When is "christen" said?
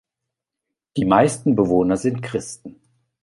2.23-2.81